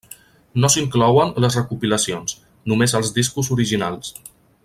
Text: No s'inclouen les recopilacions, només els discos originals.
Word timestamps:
No 0.61 0.69
s'inclouen 0.75 1.33
les 1.45 1.57
recopilacions, 1.59 2.35
només 2.73 2.97
els 3.01 3.13
discos 3.19 3.53
originals. 3.59 4.13